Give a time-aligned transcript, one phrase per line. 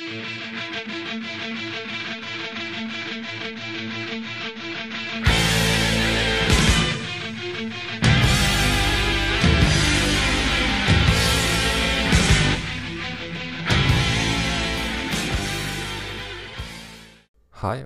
[0.00, 0.08] Hei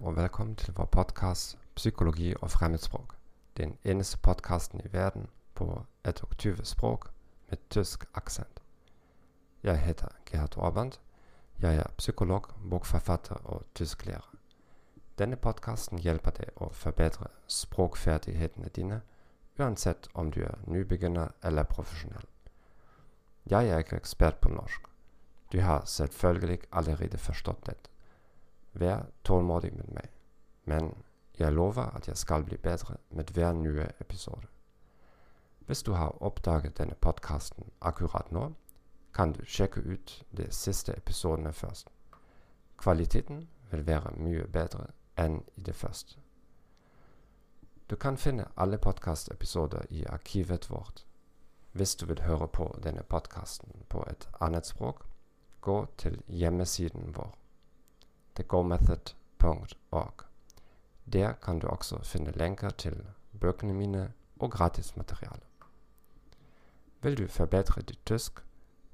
[0.00, 3.14] og velkommen til vår podkast 'Psykologi og fremmedspråk'.
[3.56, 7.10] Den eneste podkasten i verden på 21 språk
[7.48, 8.62] med tysk aksent.
[9.62, 10.92] Jeg heter Gerhard Orband.
[11.62, 14.34] Jeg er psykolog, bokforfatter og tysklærer.
[15.18, 18.96] Denne podkasten hjelper deg å forbedre språkferdighetene dine,
[19.60, 22.26] uansett om du er nybegynner eller profesjonell.
[23.46, 24.88] Jeg er ikke ekspert på norsk.
[25.52, 27.94] Du har selvfølgelig allerede forstått dette.
[28.72, 30.10] Vær tålmodig med meg,
[30.64, 30.90] men
[31.38, 34.50] jeg lover at jeg skal bli bedre med hver nye episode.
[35.66, 38.50] Hvis du har oppdaget denne podkasten akkurat nå,
[39.14, 41.88] kan du sjekke ut de siste episodene først.
[42.76, 46.18] Kvaliteten vil være mye bedre enn i det første.
[47.90, 51.06] Du kan finne alle podkastepisoder i arkivet vårt.
[51.72, 55.06] Hvis du vil høre på denne podkasten på et annet språk,
[55.60, 57.34] gå til hjemmesiden vår
[58.34, 60.24] thegomethod.org.
[61.12, 63.06] Der kan du også finne lenker til
[63.40, 65.42] bøkene mine og gratismateriale.
[67.02, 68.40] Vil du forbedre ditt tysk,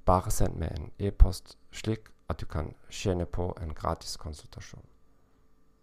[0.08, 4.84] bare send meg en e-post slik at du kan tjene på en gratis konsultasjon.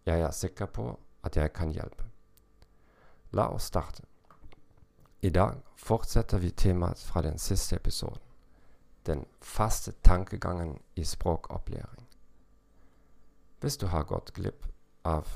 [0.05, 2.05] Jeg er sikker på at jeg kan hjelpe.
[3.31, 4.03] La oss starte.
[5.21, 8.21] I dag fortsetter vi temaet fra den siste episoden,
[9.05, 12.07] den faste tankegangen i språkopplæring.
[13.59, 14.65] Hvis du har gått glipp
[15.03, 15.27] av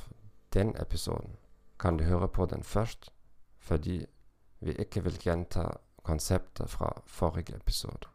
[0.53, 1.37] den episoden,
[1.79, 3.11] kan du høre på den først,
[3.57, 4.05] fordi
[4.59, 5.69] vi ikke vil gjenta
[6.03, 8.09] konseptet fra forrige episode.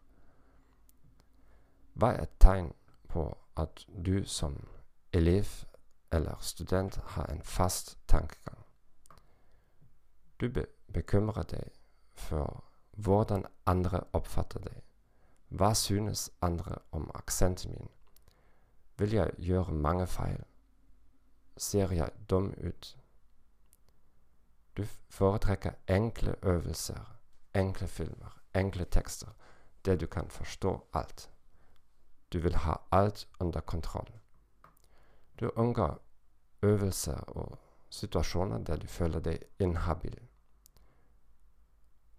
[1.94, 2.72] Hva er et tegn
[3.08, 4.56] på at du som
[5.12, 5.64] elev
[6.12, 8.64] eller student har en fast tankegang?
[10.40, 11.70] Du be bekymrer deg
[12.14, 12.64] for
[12.96, 14.82] hvordan andre oppfatter deg.
[15.48, 17.90] Hva synes andre om aksenten min?
[18.98, 20.44] vil jeg gjøre mange feil.
[21.56, 22.98] Ser jeg dum ut?
[24.76, 27.18] Du foretrekker enkle øvelser,
[27.54, 29.28] enkle filmer, enkle tekster,
[29.84, 31.30] der du kan forstå alt.
[32.34, 34.10] Du vil ha alt under kontroll.
[35.40, 36.00] Du unngår
[36.62, 37.58] øvelser og
[37.90, 40.18] situasjoner der du føler deg inhabil.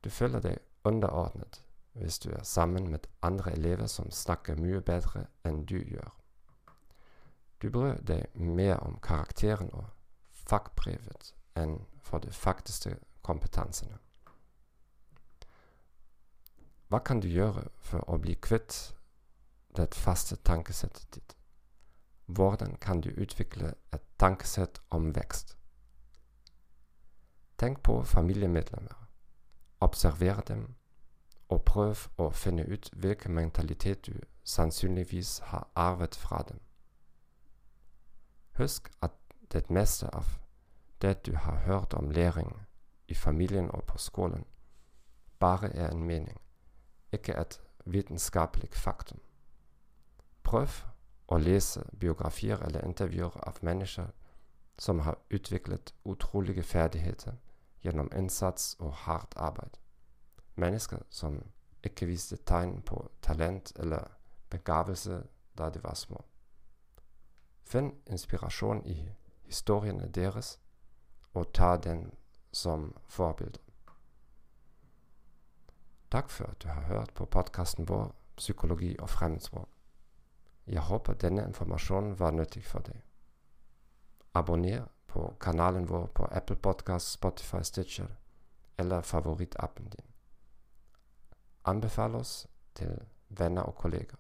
[0.04, 1.62] Du føler deg underordnet
[1.92, 6.16] hvis du er sammen med andre elever som snakker mye bedre enn du gjør.
[7.62, 9.86] Du bryr deg mer om karakteren og
[10.32, 13.98] fagbrevet enn for de faktiske kompetansene.
[16.88, 18.96] Hva kan du gjøre for å bli kvitt
[19.76, 21.36] det faste tankesettet ditt?
[22.26, 25.58] Hvordan kan du utvikle et tankesett om vekst?
[27.58, 29.08] Tenk på familiemedlemmer.
[29.80, 30.76] Observer dem,
[31.50, 34.14] og prøv å finne ut hvilken mentalitet du
[34.44, 36.60] sannsynligvis har arvet fra dem.
[38.58, 39.12] Husk at
[39.52, 40.26] det meste av
[41.02, 42.66] det du har hørt om læring
[43.08, 44.46] i familien og på skolen,
[45.40, 46.42] bare er en mening,
[47.12, 49.20] ikke et vitenskapelig faktum.
[50.56, 50.86] Jokoff
[51.26, 54.12] och lese biografier eller intervjuer av människor
[54.78, 57.38] som har utvecklat otroliga färdigheter
[57.82, 59.80] genom insats och hårt arbete.
[60.54, 61.44] Människor som
[61.82, 64.08] icke visste tegn på talent eller
[64.50, 65.24] begavelse
[65.54, 66.24] där de var små.
[67.64, 69.12] Finn inspiration i
[69.44, 70.60] historien deras
[71.32, 72.12] och ta den
[72.52, 73.58] som förebild.
[76.10, 79.75] Tack för att du har hört på podcasten vår Psykologi och främlingsspråk.
[80.68, 83.02] Jeg håper denne informasjonen var nyttig for deg.
[84.34, 88.08] Abonner på kanalen vår på Apple Podcast, Spotify, Stitcher
[88.78, 90.06] eller favorittappen din.
[91.66, 94.18] Anbefal oss til venner og kolleger.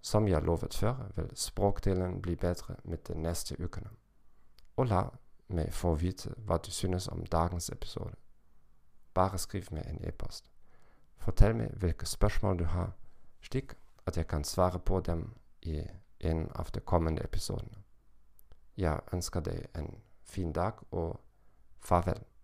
[0.00, 3.90] Som jeg lovet før, vil språkdelen bli bedre med de neste ukene.
[4.76, 5.04] Og la
[5.48, 8.14] meg få vite hva du synes om dagens episode.
[9.14, 10.50] Bare skriv meg en e-post.
[11.16, 12.92] Fortell meg hvilke spørsmål du har,
[13.40, 13.74] slik
[14.06, 15.82] at jeg kan svare på dem i
[16.20, 17.82] en av de kommende episodene.
[18.76, 19.90] Jeg ønsker deg en
[20.24, 21.20] fin dag, og
[21.80, 22.22] farvel.